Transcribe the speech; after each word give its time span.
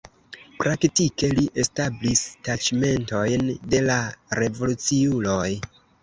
Praktike 0.61 1.27
li 1.39 1.43
establis 1.63 2.23
taĉmentojn 2.47 3.43
de 3.73 3.83
la 3.89 3.99
revoluciuloj. 4.39 5.45